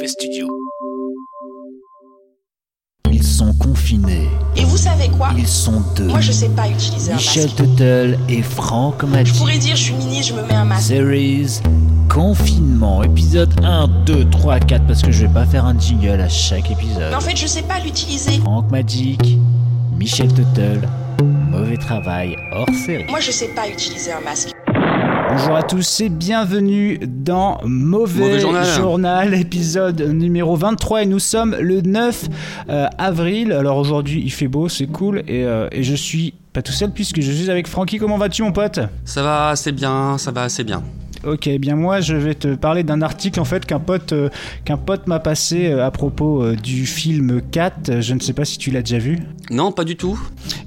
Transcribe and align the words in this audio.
Mauvais 0.00 0.08
Studio. 0.08 0.48
Ils 3.12 3.22
sont 3.22 3.52
confinés. 3.58 4.30
Et 4.56 4.64
vous 4.64 4.78
savez 4.78 5.10
quoi? 5.10 5.28
Ils 5.36 5.46
sont 5.46 5.82
deux. 5.94 6.04
Moi 6.06 6.22
je 6.22 6.32
sais 6.32 6.48
pas 6.48 6.70
utiliser 6.70 7.12
Michel 7.12 7.42
un 7.42 7.46
masque. 7.48 7.56
Tuttle 7.58 8.18
et 8.30 8.40
Franck 8.40 8.94
Je 9.02 9.06
Magic. 9.06 9.36
pourrais 9.36 9.58
dire 9.58 9.76
je 9.76 9.82
suis 9.82 9.92
ministre, 9.92 10.34
je 10.34 10.40
me 10.40 10.46
mets 10.48 10.54
un 10.54 10.64
masque. 10.64 10.88
Series 10.88 11.60
Confinement, 12.08 13.02
épisode 13.02 13.52
1, 13.62 13.88
2, 14.06 14.30
3, 14.30 14.60
4, 14.60 14.86
parce 14.86 15.02
que 15.02 15.12
je 15.12 15.26
vais 15.26 15.34
pas 15.34 15.44
faire 15.44 15.66
un 15.66 15.78
jingle 15.78 16.18
à 16.22 16.30
chaque 16.30 16.70
épisode. 16.70 17.10
Mais 17.10 17.16
en 17.16 17.20
fait 17.20 17.36
je 17.36 17.46
sais 17.46 17.62
pas 17.62 17.78
l'utiliser. 17.80 18.38
Franck 18.40 18.70
Magic, 18.70 19.36
Michel 19.98 20.28
Tuttle, 20.32 20.88
mauvais 21.50 21.76
travail 21.76 22.36
hors 22.52 22.66
série. 22.86 23.04
Moi 23.10 23.20
je 23.20 23.32
sais 23.32 23.48
pas 23.48 23.68
utiliser 23.68 24.12
un 24.12 24.20
masque. 24.22 24.48
Bonjour 25.32 25.54
à 25.54 25.62
tous 25.62 26.00
et 26.00 26.08
bienvenue 26.08 26.98
dans 27.06 27.60
Mauvais, 27.64 28.20
Mauvais 28.20 28.40
Journal. 28.40 28.64
Journal, 28.64 29.34
épisode 29.34 30.00
numéro 30.00 30.56
23 30.56 31.04
et 31.04 31.06
nous 31.06 31.20
sommes 31.20 31.54
le 31.60 31.82
9 31.82 32.28
euh, 32.68 32.88
avril. 32.98 33.52
Alors 33.52 33.76
aujourd'hui 33.76 34.22
il 34.24 34.32
fait 34.32 34.48
beau, 34.48 34.68
c'est 34.68 34.88
cool 34.88 35.18
et, 35.28 35.44
euh, 35.44 35.68
et 35.70 35.84
je 35.84 35.94
suis 35.94 36.34
pas 36.52 36.62
tout 36.62 36.72
seul 36.72 36.90
puisque 36.90 37.20
je 37.20 37.30
suis 37.30 37.48
avec 37.48 37.68
Francky. 37.68 37.98
Comment 37.98 38.18
vas-tu 38.18 38.42
mon 38.42 38.50
pote? 38.50 38.80
Ça 39.04 39.22
va 39.22 39.50
assez 39.50 39.70
bien, 39.70 40.18
ça 40.18 40.32
va 40.32 40.42
assez 40.42 40.64
bien. 40.64 40.82
Ok, 41.22 41.48
eh 41.48 41.58
bien 41.58 41.76
moi 41.76 42.00
je 42.00 42.16
vais 42.16 42.34
te 42.34 42.54
parler 42.54 42.82
d'un 42.82 43.02
article 43.02 43.40
en 43.40 43.44
fait 43.44 43.66
qu'un 43.66 43.78
pote 43.78 44.14
euh, 44.14 44.30
qu'un 44.64 44.78
pote 44.78 45.06
m'a 45.06 45.20
passé 45.20 45.66
euh, 45.66 45.84
à 45.84 45.90
propos 45.90 46.42
euh, 46.42 46.56
du 46.56 46.86
film 46.86 47.42
4. 47.42 48.00
Je 48.00 48.14
ne 48.14 48.20
sais 48.20 48.32
pas 48.32 48.46
si 48.46 48.56
tu 48.56 48.70
l'as 48.70 48.80
déjà 48.80 48.98
vu. 48.98 49.18
Non, 49.50 49.70
pas 49.70 49.84
du 49.84 49.96
tout. 49.96 50.18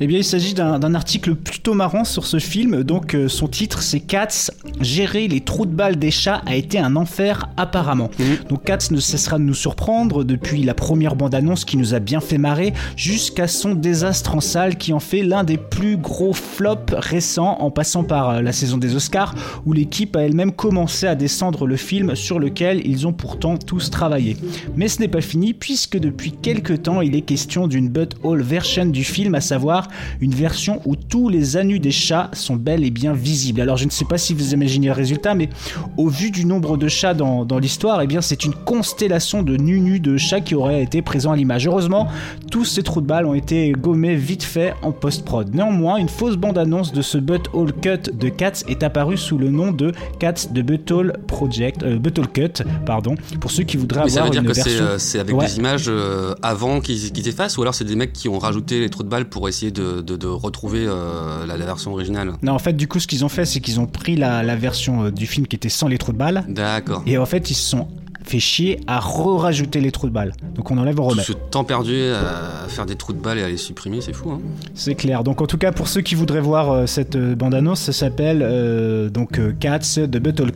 Eh 0.00 0.06
bien, 0.06 0.18
il 0.18 0.24
s'agit 0.24 0.54
d'un 0.54 0.94
article 0.94 1.34
plutôt 1.34 1.74
marrant 1.74 2.04
sur 2.04 2.26
ce 2.26 2.38
film. 2.38 2.82
Donc, 2.82 3.14
euh, 3.14 3.28
son 3.28 3.48
titre, 3.48 3.82
c'est 3.82 4.00
Cats. 4.00 4.50
Gérer 4.80 5.28
les 5.28 5.40
trous 5.40 5.66
de 5.66 5.72
balles 5.72 5.96
des 5.96 6.10
chats 6.10 6.42
a 6.46 6.56
été 6.56 6.78
un 6.78 6.96
enfer, 6.96 7.48
apparemment. 7.56 8.10
Mhm. 8.18 8.48
Donc, 8.48 8.64
Cats 8.64 8.90
ne 8.90 9.00
cessera 9.00 9.38
de 9.38 9.44
nous 9.44 9.54
surprendre 9.54 10.24
depuis 10.24 10.62
la 10.62 10.74
première 10.74 11.16
bande-annonce 11.16 11.64
qui 11.64 11.76
nous 11.76 11.94
a 11.94 11.98
bien 11.98 12.20
fait 12.20 12.38
marrer 12.38 12.72
jusqu'à 12.96 13.48
son 13.48 13.74
désastre 13.74 14.34
en 14.34 14.40
salle 14.40 14.76
qui 14.76 14.92
en 14.92 15.00
fait 15.00 15.22
l'un 15.22 15.44
des 15.44 15.56
plus 15.56 15.96
gros 15.96 16.32
flops 16.32 16.94
récents 16.96 17.56
en 17.60 17.70
passant 17.70 18.04
par 18.04 18.30
euh, 18.30 18.42
la 18.42 18.52
saison 18.52 18.78
des 18.78 18.94
Oscars 18.94 19.34
où 19.66 19.72
l'équipe 19.72 20.16
a 20.16 20.22
elle-même 20.22 20.52
commencé 20.52 21.06
à 21.06 21.14
descendre 21.14 21.66
le 21.66 21.76
film 21.76 22.14
sur 22.14 22.38
lequel 22.38 22.86
ils 22.86 23.06
ont 23.06 23.12
pourtant 23.12 23.56
tous 23.56 23.90
travaillé. 23.90 24.36
Mais 24.76 24.88
ce 24.88 25.00
n'est 25.00 25.08
pas 25.08 25.20
fini 25.20 25.54
puisque 25.54 25.98
depuis 25.98 26.32
quelques 26.32 26.82
temps 26.82 27.00
il 27.00 27.14
est 27.14 27.22
question 27.22 27.66
d'une 27.66 27.88
butthole 27.88 28.42
version 28.42 28.86
du 28.86 29.04
film, 29.04 29.34
à 29.34 29.40
savoir 29.40 29.88
une 30.20 30.34
version 30.34 30.80
où 30.84 30.96
tous 30.96 31.28
les 31.28 31.56
anus 31.56 31.80
des 31.80 31.90
chats 31.90 32.30
sont 32.32 32.56
bel 32.56 32.84
et 32.84 32.90
bien 32.90 33.12
visibles. 33.12 33.60
Alors 33.60 33.76
je 33.76 33.84
ne 33.84 33.90
sais 33.90 34.04
pas 34.04 34.18
si 34.18 34.34
vous 34.34 34.52
imaginez 34.52 34.86
le 34.88 34.92
résultat, 34.92 35.34
mais 35.34 35.48
au 35.96 36.08
vu 36.08 36.30
du 36.30 36.44
nombre 36.44 36.76
de 36.76 36.88
chats 36.88 37.14
dans, 37.14 37.44
dans 37.44 37.58
l'histoire, 37.58 38.00
eh 38.02 38.06
bien 38.06 38.20
c'est 38.20 38.44
une 38.44 38.54
constellation 38.54 39.42
de 39.42 39.56
nus-nus 39.56 40.00
de 40.00 40.16
chats 40.16 40.40
qui 40.40 40.54
auraient 40.54 40.82
été 40.82 41.02
présents 41.02 41.32
à 41.32 41.36
l'image. 41.36 41.66
Heureusement, 41.66 42.08
tous 42.50 42.64
ces 42.64 42.82
trous 42.82 43.00
de 43.00 43.06
balles 43.06 43.26
ont 43.26 43.34
été 43.34 43.72
gommés 43.72 44.14
vite 44.16 44.42
fait 44.42 44.74
en 44.82 44.92
post-prod. 44.92 45.54
Néanmoins, 45.54 45.96
une 45.96 46.08
fausse 46.08 46.36
bande-annonce 46.36 46.92
de 46.92 47.02
ce 47.02 47.18
butthole 47.18 47.72
cut 47.72 48.10
de 48.12 48.28
Cats 48.28 48.62
est 48.68 48.82
apparue 48.82 49.16
sous 49.16 49.38
le 49.38 49.50
nom 49.50 49.72
de 49.72 49.92
Cats 50.18 50.48
de 50.50 50.62
Butthole 50.62 51.14
Project, 51.26 51.82
euh, 51.82 51.98
Butthole 51.98 52.28
Cut, 52.28 52.62
pardon, 52.86 53.14
pour 53.40 53.50
ceux 53.50 53.62
qui 53.64 53.76
voudraient 53.76 54.04
Mais 54.04 54.10
ça 54.10 54.20
avoir 54.20 54.26
veut 54.26 54.32
dire 54.32 54.42
une 54.42 54.48
que 54.48 54.54
c'est 54.54 54.70
version. 54.78 54.84
euh, 55.18 55.20
avec 55.20 55.36
Ouais. 55.36 55.46
des 55.46 55.56
images 55.56 55.84
euh, 55.88 56.34
avant 56.42 56.80
qu'ils 56.80 57.12
qu'ils 57.12 57.28
effacent 57.28 57.56
ou 57.58 57.62
alors 57.62 57.74
c'est 57.74 57.84
des 57.84 57.96
mecs 57.96 58.12
qui 58.12 58.28
ont 58.28 58.38
rajouté 58.38 58.80
les 58.80 58.88
trous 58.90 59.02
de 59.02 59.08
balles 59.08 59.28
pour 59.28 59.48
essayer 59.48 59.71
de, 59.72 60.00
de- 60.00 60.16
de 60.16 60.26
retrouver 60.26 60.84
euh, 60.86 61.46
la, 61.46 61.56
la 61.56 61.64
version 61.66 61.92
originale. 61.92 62.32
Non, 62.42 62.52
en 62.52 62.58
fait, 62.58 62.74
du 62.74 62.86
coup, 62.88 63.00
ce 63.00 63.06
qu'ils 63.06 63.24
ont 63.24 63.28
fait, 63.28 63.44
c'est 63.44 63.60
qu'ils 63.60 63.80
ont 63.80 63.86
pris 63.86 64.16
la, 64.16 64.42
la 64.42 64.54
version 64.56 65.04
euh, 65.04 65.10
du 65.10 65.26
film 65.26 65.46
qui 65.46 65.56
était 65.56 65.68
sans 65.68 65.88
les 65.88 65.98
trous 65.98 66.12
de 66.12 66.18
balles, 66.18 66.44
D'accord. 66.48 67.02
et 67.06 67.18
en 67.18 67.26
fait, 67.26 67.50
ils 67.50 67.54
se 67.54 67.68
sont 67.70 67.88
fait 68.24 68.38
chier 68.38 68.78
à 68.86 69.00
re-rajouter 69.00 69.80
les 69.80 69.90
trous 69.90 70.06
de 70.06 70.12
balles. 70.12 70.32
Donc 70.54 70.70
on 70.70 70.78
enlève, 70.78 71.00
on 71.00 71.02
Tout 71.02 71.08
remet. 71.10 71.22
ce 71.24 71.32
temps 71.32 71.64
perdu 71.64 72.04
à 72.04 72.68
faire 72.68 72.86
des 72.86 72.94
trous 72.94 73.12
de 73.12 73.18
balles 73.18 73.38
et 73.38 73.42
à 73.42 73.48
les 73.48 73.56
supprimer, 73.56 74.00
c'est 74.00 74.12
fou. 74.12 74.30
Hein 74.30 74.40
C'est 74.74 74.94
clair. 74.94 75.24
Donc 75.24 75.40
en 75.42 75.46
tout 75.48 75.58
cas, 75.58 75.72
pour 75.72 75.88
ceux 75.88 76.02
qui 76.02 76.14
voudraient 76.14 76.40
voir 76.40 76.70
euh, 76.70 76.86
cette 76.86 77.16
euh, 77.16 77.34
bande-annonce, 77.34 77.80
ça 77.80 77.92
s'appelle 77.92 78.42
euh, 78.44 79.08
donc 79.10 79.40
Cats 79.58 79.80
de 80.06 80.18
Buttle 80.20 80.51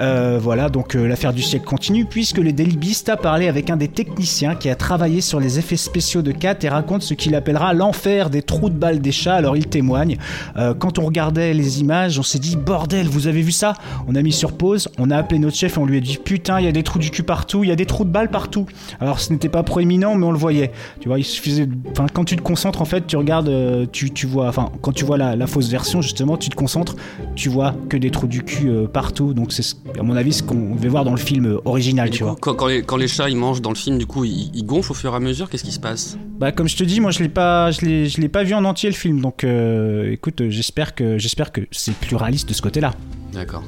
Euh, 0.00 0.38
voilà, 0.40 0.68
donc 0.68 0.94
euh, 0.94 1.06
l'affaire 1.06 1.32
du 1.32 1.42
siècle 1.42 1.64
continue 1.64 2.04
puisque 2.04 2.38
le 2.38 2.52
Daily 2.52 2.78
a 3.08 3.16
parlé 3.16 3.48
avec 3.48 3.70
un 3.70 3.76
des 3.76 3.88
techniciens 3.88 4.54
qui 4.54 4.68
a 4.68 4.74
travaillé 4.74 5.20
sur 5.20 5.40
les 5.40 5.58
effets 5.58 5.76
spéciaux 5.76 6.22
de 6.22 6.32
Cat 6.32 6.56
et 6.62 6.68
raconte 6.68 7.02
ce 7.02 7.14
qu'il 7.14 7.34
appellera 7.34 7.72
l'enfer 7.72 8.30
des 8.30 8.42
trous 8.42 8.70
de 8.70 8.74
balles 8.74 9.00
des 9.00 9.12
chats. 9.12 9.34
Alors 9.34 9.56
il 9.56 9.66
témoigne. 9.66 10.16
Euh, 10.56 10.74
quand 10.74 10.98
on 10.98 11.06
regardait 11.06 11.54
les 11.54 11.80
images, 11.80 12.18
on 12.18 12.22
s'est 12.22 12.38
dit 12.38 12.56
bordel, 12.56 13.06
vous 13.08 13.26
avez 13.26 13.42
vu 13.42 13.52
ça? 13.52 13.74
On 14.08 14.14
a 14.14 14.22
mis 14.22 14.32
sur 14.32 14.52
pause, 14.52 14.88
on 14.98 15.10
a 15.10 15.16
appelé 15.16 15.38
notre 15.38 15.56
chef 15.56 15.76
et 15.76 15.80
on 15.80 15.86
lui 15.86 15.98
a 15.98 16.00
dit 16.00 16.18
putain, 16.22 16.60
il 16.60 16.66
y 16.66 16.68
a 16.68 16.72
des 16.72 16.82
trous 16.82 16.98
du 16.98 17.10
cul 17.10 17.22
partout, 17.22 17.64
il 17.64 17.68
y 17.68 17.72
a 17.72 17.76
des 17.76 17.86
trous 17.86 18.04
de 18.04 18.10
balles 18.10 18.30
partout. 18.30 18.66
Alors 19.00 19.20
ce 19.20 19.32
n'était 19.32 19.48
pas 19.48 19.62
proéminent, 19.62 20.14
mais 20.14 20.26
on 20.26 20.32
le 20.32 20.38
voyait. 20.38 20.72
Tu 21.00 21.08
vois, 21.08 21.18
il 21.18 21.24
suffisait. 21.24 21.68
Enfin, 21.90 22.06
quand 22.12 22.24
tu 22.24 22.36
te 22.36 22.42
concentres, 22.42 22.82
en 22.82 22.86
fait, 22.86 23.06
tu 23.06 23.16
regardes, 23.16 23.50
tu, 23.92 24.26
vois. 24.26 24.48
Enfin, 24.48 24.70
quand 24.82 24.92
tu 24.92 25.04
vois 25.04 25.18
la, 25.18 25.46
fausse 25.46 25.68
version, 25.68 26.02
justement, 26.02 26.36
tu 26.36 26.50
te 26.50 26.56
concentres, 26.56 26.96
tu 27.34 27.48
vois 27.48 27.74
que 27.88 27.96
des 27.96 28.10
trous 28.10 28.26
du 28.26 28.42
cul 28.42 28.70
partout. 28.92 29.05
Donc 29.12 29.52
c'est, 29.52 29.62
ce- 29.62 29.74
à 29.98 30.02
mon 30.02 30.16
avis, 30.16 30.32
ce 30.32 30.42
qu'on 30.42 30.74
devait 30.74 30.88
voir 30.88 31.04
dans 31.04 31.10
le 31.12 31.16
film 31.16 31.58
original, 31.64 32.10
tu 32.10 32.18
coup, 32.20 32.24
vois. 32.30 32.36
quand, 32.40 32.54
quand 32.54 32.66
les, 32.66 32.82
quand 32.82 32.96
les 32.96 33.08
chats 33.08 33.28
ils 33.28 33.36
mangent 33.36 33.62
dans 33.62 33.70
le 33.70 33.76
film, 33.76 33.98
du 33.98 34.06
coup 34.06 34.24
ils, 34.24 34.50
ils 34.54 34.64
gonflent 34.64 34.92
au 34.92 34.94
fur 34.94 35.12
et 35.12 35.16
à 35.16 35.20
mesure, 35.20 35.48
qu'est-ce 35.48 35.64
qui 35.64 35.72
se 35.72 35.80
passe? 35.80 36.16
Bah, 36.38 36.52
comme 36.52 36.68
je 36.68 36.76
te 36.76 36.84
dis, 36.84 37.00
moi, 37.00 37.10
je 37.10 37.20
l'ai 37.22 37.28
pas, 37.30 37.70
je 37.70 37.80
l'ai, 37.82 38.08
je 38.08 38.20
l'ai 38.20 38.28
pas 38.28 38.42
vu 38.42 38.52
en 38.54 38.64
entier 38.64 38.90
le 38.90 38.94
film. 38.94 39.20
Donc, 39.22 39.42
euh, 39.44 40.12
écoute, 40.12 40.42
j'espère 40.50 40.94
que, 40.94 41.16
j'espère 41.18 41.50
que 41.52 41.62
c'est 41.70 41.94
plus 41.94 42.14
réaliste 42.16 42.48
de 42.48 42.54
ce 42.54 42.60
côté-là. 42.62 42.92
D'accord. 43.32 43.62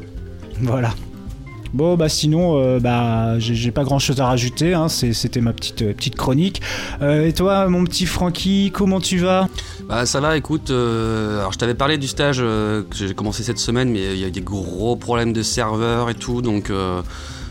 Voilà. 0.60 0.90
Bon 1.74 1.96
bah 1.96 2.08
sinon 2.08 2.58
euh, 2.58 2.80
bah 2.80 3.38
j'ai 3.38 3.70
pas 3.70 3.84
grand 3.84 3.98
chose 3.98 4.20
à 4.20 4.26
rajouter 4.26 4.72
hein, 4.72 4.88
c'était 4.88 5.40
ma 5.40 5.52
petite 5.52 5.82
euh, 5.82 5.92
petite 5.92 6.16
chronique. 6.16 6.62
Euh, 7.02 7.26
et 7.26 7.32
toi 7.32 7.68
mon 7.68 7.84
petit 7.84 8.06
Francky 8.06 8.70
comment 8.72 9.00
tu 9.00 9.18
vas? 9.18 9.48
Bah 9.88 10.06
ça 10.06 10.20
va, 10.20 10.36
écoute, 10.36 10.70
alors 10.70 11.52
je 11.52 11.58
t'avais 11.58 11.74
parlé 11.74 11.96
du 11.96 12.08
stage 12.08 12.38
que 12.38 12.84
j'ai 12.92 13.14
commencé 13.14 13.42
cette 13.42 13.58
semaine, 13.58 13.90
mais 13.90 14.12
il 14.12 14.18
y 14.18 14.24
a 14.24 14.30
des 14.30 14.42
gros 14.42 14.96
problèmes 14.96 15.32
de 15.32 15.42
serveur 15.42 16.10
et 16.10 16.14
tout, 16.14 16.42
donc 16.42 16.70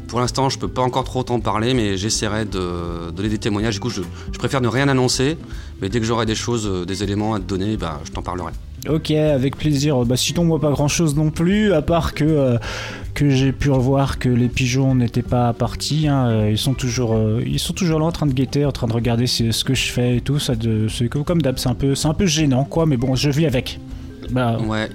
pour 0.07 0.19
l'instant 0.19 0.49
je 0.49 0.57
peux 0.57 0.67
pas 0.67 0.81
encore 0.81 1.03
trop 1.03 1.23
t'en 1.23 1.39
parler, 1.39 1.73
mais 1.73 1.97
j'essaierai 1.97 2.45
de 2.45 3.11
donner 3.11 3.29
des 3.29 3.37
témoignages. 3.37 3.75
Du 3.75 3.79
coup, 3.79 3.89
je, 3.89 4.01
je 4.31 4.37
préfère 4.37 4.61
ne 4.61 4.67
rien 4.67 4.87
annoncer, 4.87 5.37
mais 5.81 5.89
dès 5.89 5.99
que 5.99 6.05
j'aurai 6.05 6.25
des 6.25 6.35
choses, 6.35 6.67
euh, 6.67 6.85
des 6.85 7.03
éléments 7.03 7.33
à 7.33 7.39
te 7.39 7.45
donner, 7.45 7.77
bah 7.77 7.99
je 8.05 8.11
t'en 8.11 8.21
parlerai. 8.21 8.51
Ok 8.87 9.09
avec 9.11 9.57
plaisir 9.57 10.05
bah 10.05 10.15
sinon 10.15 10.45
moi 10.45 10.59
pas 10.61 10.69
grand 10.71 10.87
chose 10.87 11.15
non 11.15 11.31
plus 11.31 11.73
à 11.73 11.81
part 11.81 12.13
que 12.13 12.23
euh, 12.23 12.57
que 13.15 13.27
j'ai 13.29 13.51
pu 13.51 13.71
revoir 13.71 14.19
que 14.19 14.29
les 14.29 14.47
pigeons 14.47 14.93
n'étaient 14.93 15.23
pas 15.23 15.51
partis 15.51 16.07
hein, 16.07 16.27
euh, 16.27 16.51
ils 16.51 16.59
sont 16.59 16.75
toujours 16.75 17.13
euh, 17.13 17.41
ils 17.45 17.59
sont 17.59 17.73
toujours 17.73 17.99
là 17.99 18.05
en 18.05 18.11
train 18.11 18.27
de 18.27 18.33
guetter 18.33 18.65
en 18.65 18.71
train 18.71 18.87
de 18.87 18.93
regarder 18.93 19.25
ce 19.25 19.63
que 19.63 19.73
je 19.73 19.91
fais 19.91 20.17
et 20.17 20.21
tout 20.21 20.37
ça 20.37 20.55
de 20.55 20.87
c'est 20.87 21.09
comme 21.09 21.23
comme 21.25 21.41
d'hab 21.41 21.57
c'est 21.57 21.67
un 21.69 21.73
peu 21.73 21.95
c'est 21.95 22.07
un 22.07 22.13
peu 22.13 22.27
gênant 22.27 22.65
quoi 22.65 22.85
mais 22.85 22.97
bon 22.97 23.15
je 23.15 23.31
vis 23.31 23.47
avec 23.47 23.79
bah 24.29 24.57
Ouais. 24.59 24.89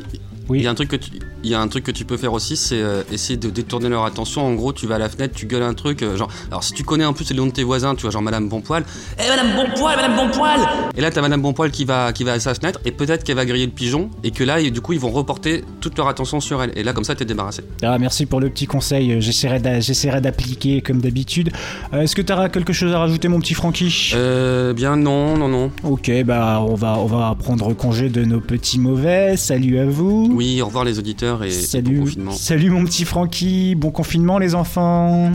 Oui. 0.49 0.61
Il 0.61 0.65
y 0.65 0.67
a 0.69 0.71
un 0.71 0.75
truc 0.75 0.89
que 0.91 0.97
tu, 0.97 1.11
il 1.45 1.51
y 1.51 1.55
a 1.55 1.61
un 1.61 1.69
truc 1.69 1.85
que 1.85 1.91
tu 1.91 2.05
peux 2.05 2.17
faire 2.17 2.33
aussi, 2.33 2.57
c'est 2.57 2.81
euh, 2.81 3.03
essayer 3.13 3.37
de 3.37 3.51
détourner 3.51 3.89
leur 3.89 4.05
attention. 4.05 4.47
En 4.47 4.55
gros, 4.55 4.73
tu 4.73 4.87
vas 4.87 4.97
à 4.97 4.99
la 4.99 5.09
fenêtre, 5.09 5.35
tu 5.35 5.47
gueules 5.47 5.63
un 5.63 5.75
truc, 5.75 6.03
euh, 6.03 6.17
genre. 6.17 6.29
Alors 6.51 6.63
si 6.65 6.73
tu 6.73 6.83
connais 6.85 7.05
un 7.05 7.13
peu 7.13 7.25
c'est 7.25 7.35
le 7.35 7.41
nom 7.41 7.47
de 7.47 7.53
tes 7.53 7.65
voisins, 7.65 7.95
tu 7.95 8.03
vois, 8.03 8.11
genre 8.11 8.23
Madame 8.23 8.49
Bonpoil. 8.49 8.85
Eh 9.19 9.29
Madame 9.29 9.55
Bonpoil, 9.57 9.97
Madame 9.97 10.17
Bonpoil 10.17 10.61
Et 10.97 11.01
là, 11.01 11.11
t'as 11.11 11.21
Madame 11.21 11.43
Bonpoil 11.43 11.71
qui 11.71 11.85
va, 11.85 12.13
qui 12.13 12.25
va 12.25 12.33
à 12.33 12.41
sa 12.41 12.55
fenêtre, 12.55 12.81
et 12.85 12.93
peut-être 12.93 13.25
qu'elle 13.25 13.37
va 13.37 13.45
griller 13.45 13.67
le 13.67 13.73
pigeon, 13.73 14.11
et 14.25 14.31
que 14.31 14.45
là, 14.45 14.61
et 14.61 14.71
du 14.71 14.81
coup, 14.81 14.93
ils 14.93 15.01
vont 15.01 15.11
reporter 15.11 15.65
toute 15.81 15.97
leur 15.99 16.09
attention 16.09 16.41
sur 16.41 16.63
elle. 16.63 16.73
Et 16.77 16.83
là, 16.83 16.93
comme 16.93 17.05
ça, 17.05 17.15
t'es 17.15 17.25
débarrassé. 17.25 17.63
Ah, 17.83 17.99
merci 17.99 18.27
pour 18.27 18.41
le 18.41 18.49
petit 18.51 18.67
conseil, 18.67 19.21
j'essaierai 19.21 19.59
d'a- 19.61 19.81
j'essaierai 19.81 20.21
d'appliquer 20.21 20.81
comme 20.83 21.01
d'habitude. 21.01 21.51
Euh, 21.93 22.03
Est-ce 22.03 22.15
que 22.17 22.23
tu 22.23 22.33
auras 22.33 22.49
quelque 22.49 22.73
chose 22.73 22.93
à 22.93 22.99
rajouter 22.99 23.29
mon 23.29 23.41
petit 23.41 23.55
Francky? 23.55 24.13
Euh, 24.15 24.73
bien 24.73 24.97
non, 24.97 25.37
non, 25.37 25.49
non. 25.49 25.71
Ok, 25.85 26.11
bah 26.25 26.65
on 26.67 26.75
va, 26.75 26.99
on 26.99 27.07
va 27.07 27.35
prendre 27.39 27.73
congé 27.75 28.09
de 28.09 28.25
nos 28.25 28.41
petits 28.41 28.79
mauvais. 28.79 29.37
Salut 29.37 29.79
à 29.79 29.87
vous. 29.87 30.29
Oui, 30.33 30.61
au 30.63 30.67
revoir 30.67 30.85
les 30.85 30.99
auditeurs 30.99 31.32
salut. 31.51 32.15
Salut 32.33 32.71
mon 32.71 32.85
petit 32.85 33.05
Francky, 33.05 33.75
bon 33.75 33.91
confinement 33.91 34.39
les 34.39 34.55
enfants. 34.55 35.33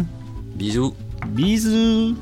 Bisous. 0.56 0.94
Bisous. 1.30 2.16